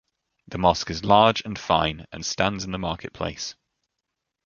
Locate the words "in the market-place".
2.65-3.53